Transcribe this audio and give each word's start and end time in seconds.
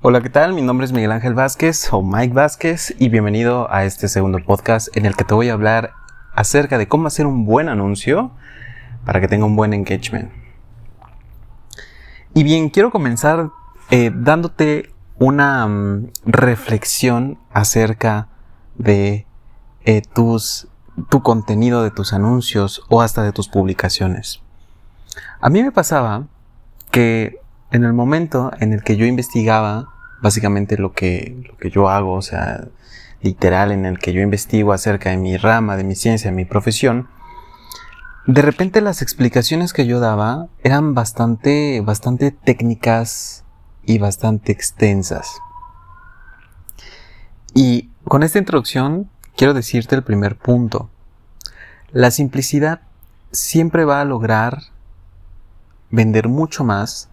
Hola, 0.00 0.20
¿qué 0.20 0.30
tal? 0.30 0.52
Mi 0.52 0.62
nombre 0.62 0.84
es 0.84 0.92
Miguel 0.92 1.10
Ángel 1.10 1.34
Vázquez 1.34 1.92
o 1.92 2.02
Mike 2.02 2.32
Vázquez 2.32 2.94
y 3.00 3.08
bienvenido 3.08 3.68
a 3.68 3.82
este 3.82 4.06
segundo 4.06 4.38
podcast 4.38 4.96
en 4.96 5.06
el 5.06 5.16
que 5.16 5.24
te 5.24 5.34
voy 5.34 5.48
a 5.48 5.54
hablar 5.54 5.90
acerca 6.36 6.78
de 6.78 6.86
cómo 6.86 7.08
hacer 7.08 7.26
un 7.26 7.44
buen 7.44 7.68
anuncio 7.68 8.30
para 9.04 9.20
que 9.20 9.26
tenga 9.26 9.44
un 9.44 9.56
buen 9.56 9.74
engagement. 9.74 10.30
Y 12.32 12.44
bien, 12.44 12.70
quiero 12.70 12.92
comenzar 12.92 13.50
eh, 13.90 14.12
dándote 14.14 14.94
una 15.18 15.66
mm, 15.66 16.12
reflexión 16.26 17.36
acerca 17.52 18.28
de 18.76 19.26
eh, 19.84 20.02
tus, 20.14 20.68
tu 21.08 21.24
contenido 21.24 21.82
de 21.82 21.90
tus 21.90 22.12
anuncios 22.12 22.84
o 22.88 23.02
hasta 23.02 23.24
de 23.24 23.32
tus 23.32 23.48
publicaciones. 23.48 24.42
A 25.40 25.50
mí 25.50 25.60
me 25.60 25.72
pasaba 25.72 26.28
que 26.92 27.40
en 27.70 27.84
el 27.84 27.92
momento 27.92 28.50
en 28.60 28.72
el 28.72 28.82
que 28.82 28.96
yo 28.96 29.06
investigaba 29.06 29.88
básicamente 30.20 30.78
lo 30.78 30.92
que, 30.92 31.44
lo 31.48 31.56
que 31.56 31.70
yo 31.70 31.88
hago, 31.88 32.14
o 32.14 32.22
sea, 32.22 32.66
literal 33.22 33.72
en 33.72 33.86
el 33.86 33.98
que 33.98 34.12
yo 34.12 34.20
investigo 34.20 34.72
acerca 34.72 35.10
de 35.10 35.16
mi 35.16 35.36
rama, 35.36 35.76
de 35.76 35.84
mi 35.84 35.94
ciencia, 35.94 36.30
de 36.30 36.36
mi 36.36 36.44
profesión, 36.44 37.08
de 38.26 38.42
repente 38.42 38.80
las 38.80 39.00
explicaciones 39.00 39.72
que 39.72 39.86
yo 39.86 40.00
daba 40.00 40.48
eran 40.62 40.94
bastante, 40.94 41.80
bastante 41.80 42.30
técnicas 42.30 43.44
y 43.84 43.98
bastante 43.98 44.52
extensas. 44.52 45.30
Y 47.54 47.88
con 48.04 48.22
esta 48.22 48.38
introducción 48.38 49.08
quiero 49.36 49.54
decirte 49.54 49.94
el 49.94 50.02
primer 50.02 50.36
punto. 50.36 50.90
La 51.90 52.10
simplicidad 52.10 52.82
siempre 53.32 53.84
va 53.84 54.02
a 54.02 54.04
lograr 54.04 54.58
vender 55.90 56.28
mucho 56.28 56.64
más 56.64 57.08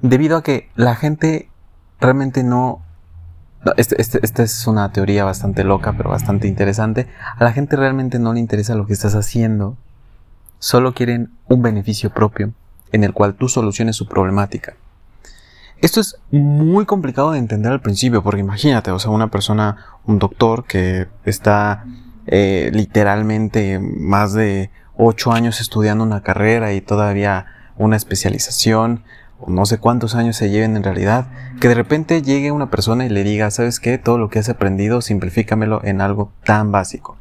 debido 0.00 0.36
a 0.36 0.42
que 0.42 0.70
la 0.74 0.96
gente 0.96 1.48
realmente 2.00 2.42
no... 2.42 2.82
Esta 3.76 3.96
este, 3.96 4.20
este 4.22 4.42
es 4.42 4.66
una 4.66 4.92
teoría 4.92 5.24
bastante 5.24 5.64
loca, 5.64 5.94
pero 5.96 6.10
bastante 6.10 6.48
interesante. 6.48 7.08
A 7.36 7.42
la 7.42 7.52
gente 7.52 7.76
realmente 7.76 8.18
no 8.18 8.34
le 8.34 8.40
interesa 8.40 8.74
lo 8.74 8.86
que 8.86 8.92
estás 8.92 9.14
haciendo. 9.14 9.76
Solo 10.58 10.92
quieren 10.92 11.30
un 11.48 11.62
beneficio 11.62 12.10
propio 12.10 12.52
en 12.92 13.04
el 13.04 13.12
cual 13.12 13.34
tú 13.34 13.48
soluciones 13.48 13.96
su 13.96 14.06
problemática. 14.06 14.74
Esto 15.80 16.00
es 16.00 16.16
muy 16.30 16.86
complicado 16.86 17.32
de 17.32 17.38
entender 17.38 17.72
al 17.72 17.80
principio, 17.80 18.22
porque 18.22 18.40
imagínate, 18.40 18.90
o 18.90 18.98
sea, 18.98 19.10
una 19.10 19.30
persona, 19.30 19.76
un 20.06 20.18
doctor 20.18 20.64
que 20.64 21.08
está 21.24 21.84
eh, 22.26 22.70
literalmente 22.72 23.78
más 23.78 24.32
de 24.32 24.70
ocho 24.96 25.32
años 25.32 25.60
estudiando 25.60 26.04
una 26.04 26.22
carrera 26.22 26.72
y 26.72 26.80
todavía 26.80 27.46
una 27.76 27.96
especialización, 27.96 29.04
o 29.40 29.50
no 29.50 29.66
sé 29.66 29.78
cuántos 29.78 30.14
años 30.14 30.36
se 30.36 30.50
lleven 30.50 30.76
en 30.76 30.82
realidad, 30.82 31.26
que 31.60 31.68
de 31.68 31.74
repente 31.74 32.22
llegue 32.22 32.50
una 32.50 32.70
persona 32.70 33.04
y 33.04 33.08
le 33.08 33.24
diga, 33.24 33.50
¿sabes 33.50 33.80
qué? 33.80 33.98
Todo 33.98 34.18
lo 34.18 34.30
que 34.30 34.38
has 34.38 34.48
aprendido, 34.48 35.00
simplifícamelo 35.00 35.84
en 35.84 36.00
algo 36.00 36.32
tan 36.44 36.72
básico. 36.72 37.16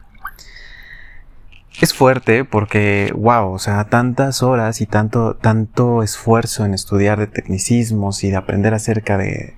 Es 1.81 1.93
fuerte 1.93 2.45
porque, 2.45 3.11
wow, 3.17 3.51
o 3.51 3.59
sea, 3.59 3.83
tantas 3.85 4.43
horas 4.43 4.79
y 4.79 4.85
tanto, 4.85 5.35
tanto 5.35 6.03
esfuerzo 6.03 6.65
en 6.65 6.73
estudiar 6.73 7.19
de 7.19 7.27
tecnicismos 7.27 8.23
y 8.23 8.29
de 8.29 8.37
aprender 8.37 8.75
acerca 8.75 9.17
de, 9.17 9.55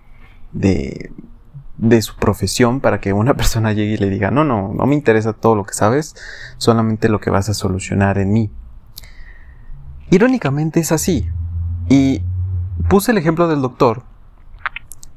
de, 0.53 1.11
de 1.77 2.01
su 2.01 2.15
profesión 2.15 2.79
para 2.79 3.01
que 3.01 3.11
una 3.11 3.33
persona 3.37 3.73
llegue 3.73 3.95
y 3.95 3.97
le 3.97 4.09
diga, 4.09 4.31
no, 4.31 4.45
no, 4.45 4.73
no 4.73 4.85
me 4.85 4.95
interesa 4.95 5.33
todo 5.33 5.55
lo 5.55 5.65
que 5.65 5.73
sabes, 5.73 6.15
solamente 6.57 7.09
lo 7.09 7.19
que 7.19 7.29
vas 7.29 7.49
a 7.49 7.53
solucionar 7.53 8.17
en 8.17 8.31
mí. 8.31 8.51
Irónicamente 10.09 10.79
es 10.79 10.91
así. 10.91 11.27
Y 11.89 12.21
puse 12.89 13.11
el 13.11 13.17
ejemplo 13.17 13.47
del 13.47 13.61
doctor, 13.61 14.03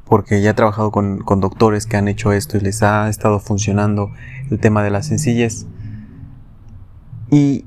porque 0.05 0.41
ya 0.41 0.51
he 0.51 0.55
trabajado 0.55 0.91
con, 0.91 1.19
con, 1.19 1.41
doctores 1.41 1.87
que 1.87 1.97
han 1.97 2.09
hecho 2.09 2.33
esto 2.33 2.57
y 2.57 2.61
les 2.61 2.83
ha 2.83 3.09
estado 3.09 3.41
funcionando 3.41 4.11
el 4.51 4.59
tema 4.59 4.83
de 4.83 4.91
la 4.91 5.03
sencillez. 5.03 5.67
Y 7.31 7.65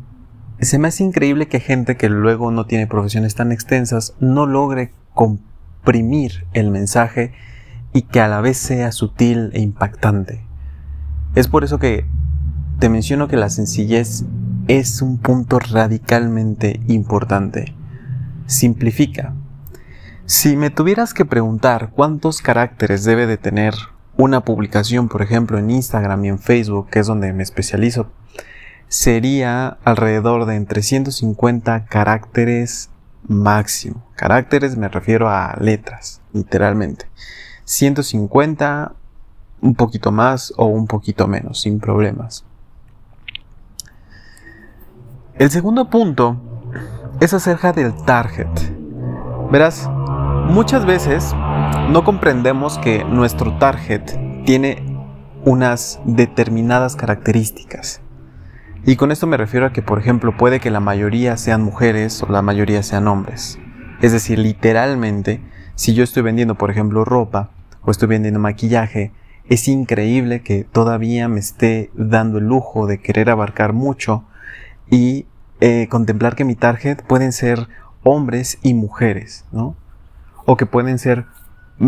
se 0.59 0.79
me 0.79 0.87
hace 0.87 1.03
increíble 1.03 1.47
que 1.47 1.59
gente 1.59 1.97
que 1.97 2.09
luego 2.09 2.51
no 2.51 2.65
tiene 2.65 2.87
profesiones 2.87 3.35
tan 3.35 3.51
extensas 3.51 4.15
no 4.19 4.45
logre 4.45 4.91
comprimir 5.13 6.45
el 6.53 6.71
mensaje 6.71 7.33
y 7.93 8.03
que 8.03 8.21
a 8.21 8.27
la 8.27 8.41
vez 8.41 8.57
sea 8.57 8.91
sutil 8.91 9.51
e 9.53 9.61
impactante. 9.61 10.45
Es 11.35 11.47
por 11.47 11.63
eso 11.63 11.79
que 11.79 12.05
te 12.79 12.89
menciono 12.89 13.27
que 13.27 13.37
la 13.37 13.49
sencillez 13.49 14.25
es 14.67 15.01
un 15.01 15.17
punto 15.17 15.59
radicalmente 15.59 16.79
importante. 16.87 17.73
Simplifica. 18.45 19.33
Si 20.31 20.55
me 20.55 20.69
tuvieras 20.69 21.13
que 21.13 21.25
preguntar 21.25 21.89
cuántos 21.93 22.41
caracteres 22.41 23.03
debe 23.03 23.27
de 23.27 23.35
tener 23.35 23.73
una 24.15 24.45
publicación, 24.45 25.09
por 25.09 25.21
ejemplo, 25.21 25.57
en 25.57 25.69
Instagram 25.69 26.23
y 26.23 26.29
en 26.29 26.39
Facebook, 26.39 26.87
que 26.89 26.99
es 26.99 27.07
donde 27.07 27.33
me 27.33 27.43
especializo, 27.43 28.07
sería 28.87 29.77
alrededor 29.83 30.45
de 30.45 30.55
entre 30.55 30.83
150 30.83 31.83
caracteres 31.83 32.89
máximo. 33.27 34.05
Caracteres 34.15 34.77
me 34.77 34.87
refiero 34.87 35.29
a 35.29 35.57
letras, 35.59 36.21
literalmente. 36.31 37.07
150, 37.65 38.93
un 39.59 39.75
poquito 39.75 40.13
más 40.13 40.53
o 40.55 40.67
un 40.67 40.87
poquito 40.87 41.27
menos, 41.27 41.59
sin 41.59 41.81
problemas. 41.81 42.45
El 45.35 45.51
segundo 45.51 45.89
punto 45.89 46.37
es 47.19 47.33
acerca 47.33 47.73
del 47.73 47.93
target. 48.05 48.47
Verás, 49.51 49.89
muchas 50.51 50.85
veces 50.85 51.33
no 51.89 52.03
comprendemos 52.03 52.77
que 52.77 53.05
nuestro 53.05 53.57
target 53.57 54.01
tiene 54.45 54.83
unas 55.45 56.01
determinadas 56.03 56.97
características. 56.97 58.01
Y 58.85 58.97
con 58.97 59.11
esto 59.11 59.27
me 59.27 59.37
refiero 59.37 59.65
a 59.65 59.71
que, 59.71 59.81
por 59.81 59.97
ejemplo, 59.97 60.35
puede 60.35 60.59
que 60.59 60.69
la 60.69 60.81
mayoría 60.81 61.37
sean 61.37 61.63
mujeres 61.63 62.21
o 62.21 62.29
la 62.29 62.41
mayoría 62.41 62.83
sean 62.83 63.07
hombres. 63.07 63.59
Es 64.01 64.11
decir, 64.11 64.39
literalmente, 64.39 65.41
si 65.75 65.93
yo 65.93 66.03
estoy 66.03 66.23
vendiendo, 66.23 66.55
por 66.55 66.69
ejemplo, 66.69 67.05
ropa 67.05 67.51
o 67.81 67.91
estoy 67.91 68.09
vendiendo 68.09 68.41
maquillaje, 68.41 69.13
es 69.47 69.69
increíble 69.69 70.41
que 70.41 70.65
todavía 70.65 71.29
me 71.29 71.39
esté 71.39 71.91
dando 71.93 72.39
el 72.39 72.45
lujo 72.47 72.87
de 72.87 72.99
querer 72.99 73.29
abarcar 73.29 73.71
mucho 73.71 74.25
y 74.89 75.27
eh, 75.61 75.87
contemplar 75.89 76.35
que 76.35 76.43
mi 76.43 76.55
target 76.55 77.03
pueden 77.03 77.31
ser 77.31 77.69
hombres 78.03 78.57
y 78.63 78.73
mujeres, 78.73 79.45
¿no? 79.53 79.77
O 80.51 80.57
que 80.57 80.65
pueden 80.65 80.99
ser 80.99 81.27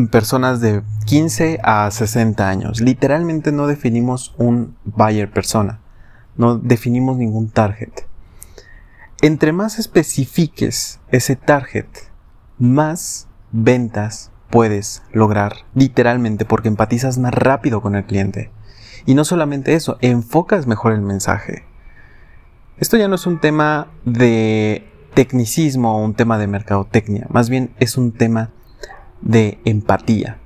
personas 0.09 0.61
de 0.61 0.83
15 1.05 1.59
a 1.63 1.91
60 1.91 2.47
años. 2.47 2.79
Literalmente 2.79 3.51
no 3.51 3.67
definimos 3.67 4.33
un 4.37 4.77
buyer 4.85 5.29
persona, 5.29 5.81
no 6.37 6.57
definimos 6.59 7.17
ningún 7.17 7.49
target. 7.49 7.91
Entre 9.21 9.51
más 9.51 9.79
especifiques 9.79 11.01
ese 11.09 11.35
target, 11.35 11.87
más 12.57 13.27
ventas 13.51 14.31
puedes 14.49 15.03
lograr, 15.11 15.65
literalmente, 15.75 16.45
porque 16.45 16.69
empatizas 16.69 17.17
más 17.17 17.33
rápido 17.33 17.81
con 17.81 17.95
el 17.95 18.05
cliente. 18.05 18.49
Y 19.05 19.13
no 19.13 19.25
solamente 19.25 19.73
eso, 19.73 19.97
enfocas 19.99 20.67
mejor 20.67 20.93
el 20.93 21.01
mensaje. 21.01 21.65
Esto 22.77 22.95
ya 22.95 23.09
no 23.09 23.15
es 23.15 23.27
un 23.27 23.41
tema 23.41 23.91
de 24.05 24.89
tecnicismo 25.13 25.95
o 25.95 26.03
un 26.03 26.13
tema 26.13 26.37
de 26.37 26.47
mercadotecnia, 26.47 27.27
más 27.29 27.49
bien 27.49 27.71
es 27.79 27.97
un 27.97 28.11
tema 28.11 28.49
de 29.21 29.59
empatía. 29.65 30.37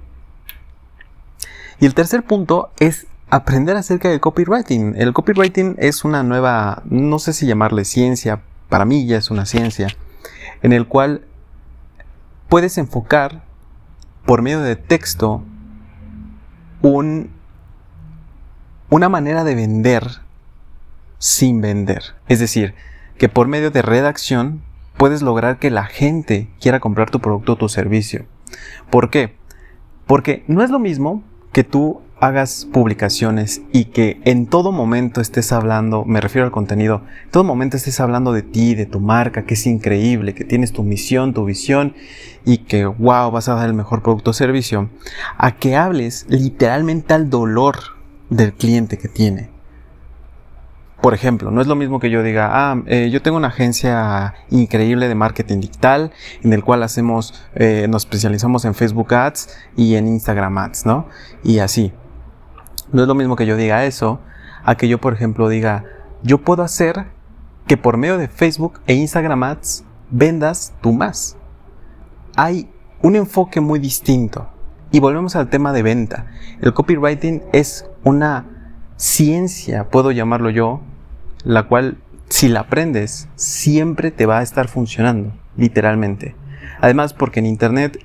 Y 1.79 1.85
el 1.85 1.93
tercer 1.93 2.23
punto 2.23 2.71
es 2.79 3.07
aprender 3.29 3.75
acerca 3.75 4.09
del 4.09 4.19
copywriting. 4.19 4.95
El 4.97 5.13
copywriting 5.13 5.75
es 5.77 6.03
una 6.05 6.23
nueva, 6.23 6.81
no 6.85 7.19
sé 7.19 7.33
si 7.33 7.45
llamarle 7.45 7.85
ciencia, 7.85 8.41
para 8.69 8.85
mí 8.85 9.05
ya 9.05 9.17
es 9.17 9.29
una 9.29 9.45
ciencia, 9.45 9.87
en 10.61 10.73
el 10.73 10.87
cual 10.87 11.25
puedes 12.49 12.77
enfocar 12.77 13.43
por 14.25 14.41
medio 14.41 14.61
de 14.61 14.75
texto 14.75 15.43
un, 16.81 17.31
una 18.89 19.09
manera 19.09 19.43
de 19.43 19.55
vender 19.55 20.21
sin 21.19 21.61
vender. 21.61 22.15
Es 22.27 22.39
decir, 22.39 22.75
que 23.17 23.29
por 23.29 23.47
medio 23.47 23.71
de 23.71 23.81
redacción 23.81 24.61
puedes 24.97 25.21
lograr 25.21 25.59
que 25.59 25.69
la 25.69 25.85
gente 25.85 26.49
quiera 26.59 26.79
comprar 26.79 27.09
tu 27.09 27.19
producto 27.19 27.53
o 27.53 27.55
tu 27.57 27.69
servicio. 27.69 28.25
¿Por 28.89 29.09
qué? 29.09 29.35
Porque 30.05 30.43
no 30.47 30.63
es 30.63 30.69
lo 30.69 30.79
mismo 30.79 31.23
que 31.51 31.63
tú 31.63 32.01
hagas 32.19 32.67
publicaciones 32.71 33.61
y 33.71 33.85
que 33.85 34.19
en 34.25 34.47
todo 34.47 34.71
momento 34.71 35.21
estés 35.21 35.51
hablando, 35.51 36.03
me 36.03 36.19
refiero 36.19 36.45
al 36.45 36.51
contenido, 36.51 37.03
en 37.25 37.31
todo 37.31 37.43
momento 37.43 37.77
estés 37.77 37.99
hablando 37.99 38.33
de 38.33 38.41
ti, 38.41 38.73
de 38.73 38.87
tu 38.87 38.99
marca, 38.99 39.45
que 39.45 39.53
es 39.53 39.67
increíble, 39.67 40.33
que 40.33 40.43
tienes 40.43 40.71
tu 40.71 40.83
misión, 40.83 41.33
tu 41.33 41.45
visión 41.45 41.93
y 42.43 42.59
que 42.59 42.85
wow, 42.85 43.29
vas 43.29 43.49
a 43.49 43.55
dar 43.55 43.67
el 43.67 43.75
mejor 43.75 44.01
producto 44.01 44.31
o 44.31 44.33
servicio, 44.33 44.89
a 45.37 45.57
que 45.57 45.75
hables 45.75 46.25
literalmente 46.27 47.13
al 47.13 47.29
dolor 47.29 47.77
del 48.29 48.53
cliente 48.53 48.97
que 48.97 49.07
tiene. 49.07 49.56
Por 51.07 51.13
ejemplo, 51.13 51.51
no 51.51 51.61
es 51.61 51.67
lo 51.67 51.77
mismo 51.77 52.01
que 52.01 52.09
yo 52.09 52.21
diga, 52.21 52.49
ah, 52.51 52.83
eh, 52.85 53.09
yo 53.09 53.21
tengo 53.21 53.37
una 53.37 53.47
agencia 53.47 54.33
increíble 54.49 55.07
de 55.07 55.15
marketing 55.15 55.61
digital 55.61 56.11
en 56.43 56.51
el 56.51 56.65
cual 56.65 56.83
hacemos, 56.83 57.47
eh, 57.55 57.87
nos 57.87 58.03
especializamos 58.03 58.65
en 58.65 58.75
Facebook 58.75 59.13
Ads 59.13 59.57
y 59.77 59.95
en 59.95 60.05
Instagram 60.05 60.57
Ads, 60.57 60.85
¿no? 60.85 61.07
Y 61.45 61.59
así. 61.59 61.93
No 62.91 63.03
es 63.03 63.07
lo 63.07 63.15
mismo 63.15 63.37
que 63.37 63.45
yo 63.45 63.55
diga 63.55 63.85
eso, 63.85 64.19
a 64.65 64.75
que 64.75 64.89
yo, 64.89 64.99
por 64.99 65.13
ejemplo, 65.13 65.47
diga, 65.47 65.85
yo 66.23 66.39
puedo 66.39 66.61
hacer 66.61 67.05
que 67.67 67.77
por 67.77 67.95
medio 67.95 68.17
de 68.17 68.27
Facebook 68.27 68.81
e 68.85 68.93
Instagram 68.93 69.43
Ads 69.43 69.85
vendas 70.11 70.73
tú 70.81 70.91
más. 70.91 71.37
Hay 72.35 72.69
un 73.01 73.15
enfoque 73.15 73.61
muy 73.61 73.79
distinto. 73.79 74.49
Y 74.91 74.99
volvemos 74.99 75.37
al 75.37 75.49
tema 75.49 75.71
de 75.71 75.83
venta. 75.83 76.25
El 76.59 76.73
copywriting 76.73 77.43
es 77.53 77.89
una 78.03 78.57
ciencia, 78.97 79.89
puedo 79.89 80.11
llamarlo 80.11 80.49
yo, 80.49 80.81
la 81.47 81.63
cual 81.63 81.97
si 82.27 82.49
la 82.49 82.61
aprendes 82.61 83.29
siempre 83.35 84.11
te 84.11 84.25
va 84.25 84.39
a 84.39 84.43
estar 84.43 84.67
funcionando, 84.67 85.33
literalmente. 85.55 86.35
Además 86.81 87.13
porque 87.13 87.39
en 87.39 87.45
Internet, 87.45 88.03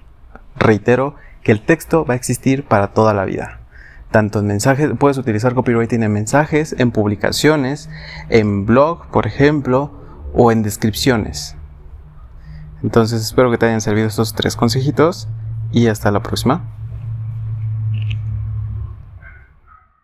reitero, 0.54 1.16
que 1.42 1.50
el 1.50 1.60
texto 1.60 2.04
va 2.04 2.14
a 2.14 2.16
existir 2.16 2.62
para 2.62 2.94
toda 2.94 3.14
la 3.14 3.24
vida. 3.24 3.58
Tanto 4.12 4.38
en 4.38 4.46
mensajes, 4.46 4.90
puedes 4.96 5.18
utilizar 5.18 5.54
copywriting 5.54 6.04
en 6.04 6.12
mensajes, 6.12 6.76
en 6.78 6.92
publicaciones, 6.92 7.90
en 8.28 8.64
blog, 8.64 9.08
por 9.10 9.26
ejemplo, 9.26 9.90
o 10.34 10.52
en 10.52 10.62
descripciones. 10.62 11.56
Entonces 12.84 13.22
espero 13.22 13.50
que 13.50 13.58
te 13.58 13.66
hayan 13.66 13.80
servido 13.80 14.06
estos 14.06 14.34
tres 14.34 14.54
consejitos 14.54 15.28
y 15.72 15.88
hasta 15.88 16.12
la 16.12 16.22
próxima. 16.22 16.62